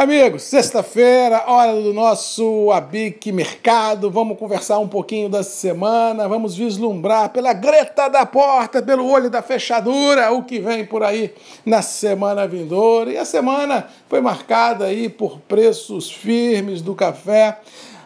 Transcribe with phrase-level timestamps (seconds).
[0.00, 4.10] Amigos, sexta-feira, hora do nosso Abic Mercado.
[4.10, 9.42] Vamos conversar um pouquinho da semana, vamos vislumbrar pela greta da porta, pelo olho da
[9.42, 11.34] fechadura, o que vem por aí
[11.66, 13.12] na semana vindoura.
[13.12, 17.58] E a semana foi marcada aí por preços firmes do café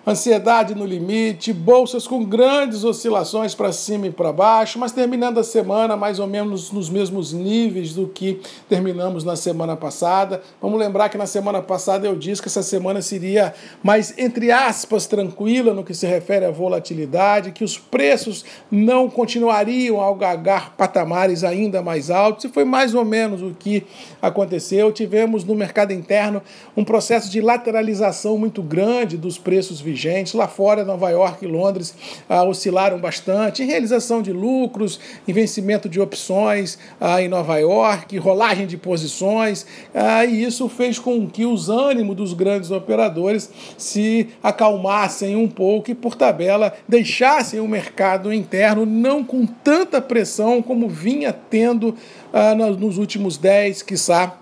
[0.07, 5.45] ansiedade no limite, bolsas com grandes oscilações para cima e para baixo, mas terminando a
[5.45, 10.43] semana mais ou menos nos mesmos níveis do que terminamos na semana passada.
[10.61, 15.07] Vamos lembrar que na semana passada eu disse que essa semana seria mais, entre aspas,
[15.07, 21.43] tranquila no que se refere à volatilidade, que os preços não continuariam a algagar patamares
[21.43, 23.87] ainda mais altos, e foi mais ou menos o que
[24.21, 24.93] aconteceu.
[24.93, 26.43] Tivemos no mercado interno
[26.77, 29.94] um processo de lateralização muito grande dos preços vigentes
[30.37, 31.95] Lá fora, Nova York e Londres
[32.29, 33.63] ah, oscilaram bastante.
[33.63, 39.67] Em realização de lucros, em vencimento de opções ah, em Nova York, rolagem de posições,
[39.95, 45.91] ah, e isso fez com que os ânimos dos grandes operadores se acalmassem um pouco
[45.91, 51.95] e, por tabela, deixassem o mercado interno não com tanta pressão como vinha tendo
[52.33, 54.39] ah, nos últimos 10, quiçá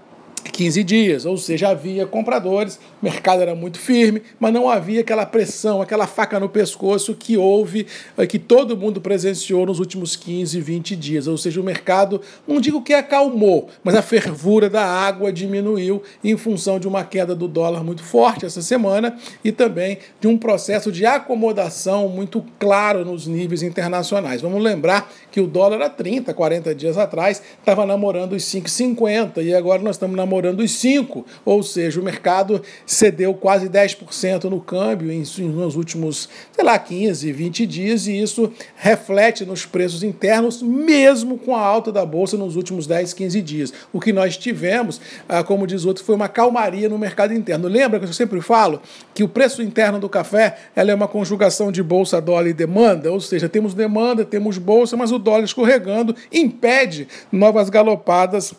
[0.50, 5.24] 15 dias, ou seja, havia compradores, o mercado era muito firme, mas não havia aquela
[5.24, 7.86] pressão, aquela faca no pescoço que houve,
[8.18, 11.26] eh, que todo mundo presenciou nos últimos 15, 20 dias.
[11.26, 16.36] Ou seja, o mercado, não digo que acalmou, mas a fervura da água diminuiu em
[16.36, 20.90] função de uma queda do dólar muito forte essa semana e também de um processo
[20.90, 24.40] de acomodação muito claro nos níveis internacionais.
[24.40, 29.54] Vamos lembrar que o dólar há 30, 40 dias atrás estava namorando os 5,50 e
[29.54, 34.60] agora nós estamos namorando namorando os 5, ou seja, o mercado cedeu quase 10% no
[34.60, 40.62] câmbio em, nos últimos, sei lá, 15, 20 dias, e isso reflete nos preços internos,
[40.62, 43.72] mesmo com a alta da bolsa nos últimos 10, 15 dias.
[43.92, 47.68] O que nós tivemos, ah, como diz outro, foi uma calmaria no mercado interno.
[47.68, 48.80] Lembra que eu sempre falo
[49.14, 53.12] que o preço interno do café ela é uma conjugação de bolsa, dólar e demanda,
[53.12, 58.54] ou seja, temos demanda, temos bolsa, mas o dólar escorregando impede novas galopadas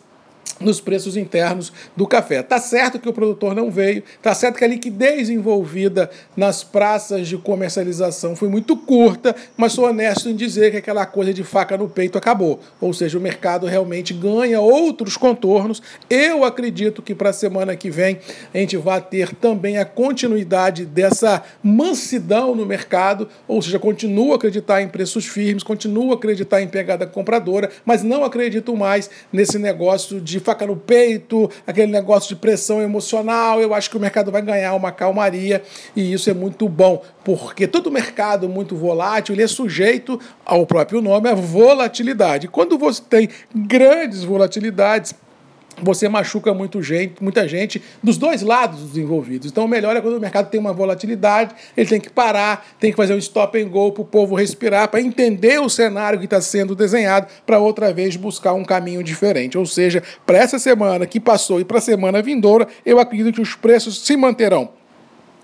[0.60, 2.42] nos preços internos do café.
[2.42, 7.28] Tá certo que o produtor não veio, tá certo que a liquidez envolvida nas praças
[7.28, 11.76] de comercialização foi muito curta, mas sou honesto em dizer que aquela coisa de faca
[11.76, 12.60] no peito acabou.
[12.80, 15.82] Ou seja, o mercado realmente ganha outros contornos.
[16.08, 18.18] Eu acredito que para a semana que vem
[18.52, 24.36] a gente vai ter também a continuidade dessa mansidão no mercado, ou seja, continuo a
[24.36, 29.58] acreditar em preços firmes, continuo a acreditar em pegada compradora, mas não acredito mais nesse
[29.58, 33.60] negócio de faca no peito, aquele negócio de pressão emocional.
[33.60, 35.62] Eu acho que o mercado vai ganhar uma calmaria
[35.94, 41.00] e isso é muito bom, porque todo mercado muito volátil ele é sujeito ao próprio
[41.00, 42.48] nome, a volatilidade.
[42.48, 45.14] Quando você tem grandes volatilidades,
[45.82, 49.50] você machuca muito gente, muita gente dos dois lados dos envolvidos.
[49.50, 52.90] Então, o melhor é quando o mercado tem uma volatilidade, ele tem que parar, tem
[52.90, 56.24] que fazer um stop and go para o povo respirar, para entender o cenário que
[56.26, 59.58] está sendo desenhado, para outra vez buscar um caminho diferente.
[59.58, 63.40] Ou seja, para essa semana que passou e para a semana vindoura, eu acredito que
[63.40, 64.70] os preços se manterão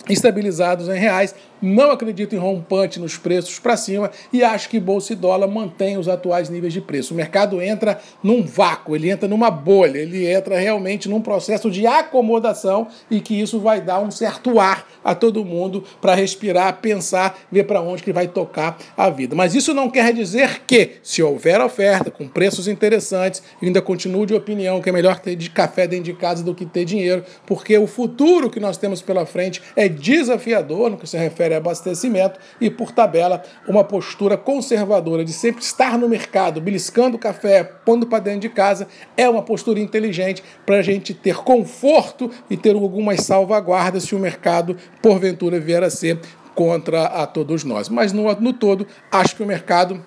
[0.08, 5.12] estabilizados em reais, não acredito em rompante nos preços para cima e acho que bolsa
[5.12, 7.14] e dólar mantêm os atuais níveis de preço.
[7.14, 11.86] O mercado entra num vácuo, ele entra numa bolha, ele entra realmente num processo de
[11.86, 17.38] acomodação e que isso vai dar um certo ar a todo mundo para respirar, pensar,
[17.50, 19.34] ver para onde que vai tocar a vida.
[19.34, 24.34] Mas isso não quer dizer que, se houver oferta com preços interessantes, ainda continuo de
[24.34, 27.76] opinião que é melhor ter de café dentro de casa do que ter dinheiro, porque
[27.78, 32.70] o futuro que nós temos pela frente é desafiador no que se refere abastecimento e,
[32.70, 38.40] por tabela, uma postura conservadora de sempre estar no mercado, beliscando café, pondo para dentro
[38.40, 44.04] de casa, é uma postura inteligente para a gente ter conforto e ter algumas salvaguardas
[44.04, 46.20] se o mercado, porventura, vier a ser
[46.54, 47.88] contra a todos nós.
[47.88, 50.04] Mas no, no todo, acho que o mercado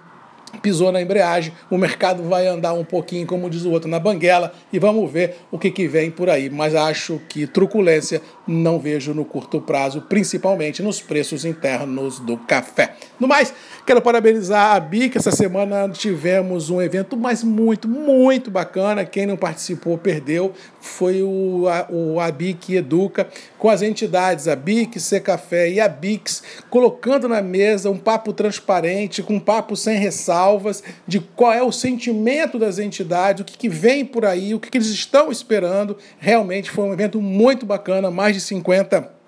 [0.62, 4.54] pisou na embreagem, o mercado vai andar um pouquinho, como diz o outro, na banguela
[4.72, 6.50] e vamos ver o que, que vem por aí.
[6.50, 12.96] Mas acho que truculência não vejo no curto prazo, principalmente nos preços internos do café.
[13.20, 13.54] No mais,
[13.86, 15.18] quero parabenizar a BIC.
[15.18, 19.06] Essa semana tivemos um evento, mas muito, muito bacana.
[19.06, 20.54] Quem não participou perdeu.
[20.80, 26.44] Foi o, a, o ABIC Educa, com as entidades a BIC, Café e a BIX,
[26.70, 29.98] colocando na mesa um papo transparente, com um papo sem
[30.44, 34.60] ressalvas, de qual é o sentimento das entidades, o que, que vem por aí, o
[34.60, 35.98] que, que eles estão esperando.
[36.20, 39.24] Realmente foi um evento muito bacana, mais de 50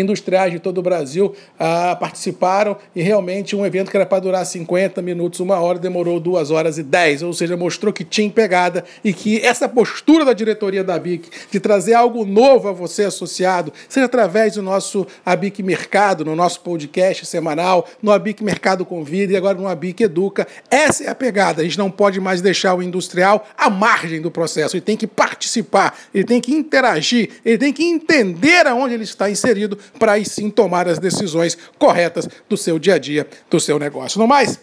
[0.00, 4.44] industriais de todo o Brasil ah, participaram e realmente um evento que era para durar
[4.44, 8.84] 50 minutos, uma hora, demorou duas horas e dez, ou seja, mostrou que tinha pegada
[9.04, 13.72] e que essa postura da diretoria da BIC de trazer algo novo a você associado,
[13.88, 19.36] seja através do nosso ABIC Mercado, no nosso podcast semanal, no ABIC Mercado Convida e
[19.36, 21.62] agora no ABIC Educa, essa é a pegada.
[21.62, 25.06] A gente não pode mais deixar o industrial à margem do processo, ele tem que
[25.06, 30.24] participar, ele tem que interagir, ele tem que entender aonde ele está inserido para aí
[30.24, 34.18] sim tomar as decisões corretas do seu dia a dia, do seu negócio.
[34.18, 34.58] No mais,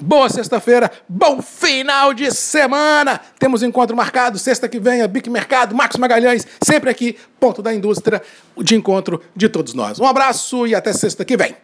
[0.00, 3.20] Boa sexta-feira, bom final de semana.
[3.40, 7.74] Temos encontro marcado sexta que vem, a Bic Mercado, Marcos Magalhães, sempre aqui, ponto da
[7.74, 8.22] indústria,
[8.56, 9.98] de encontro de todos nós.
[9.98, 11.56] Um abraço e até sexta que vem.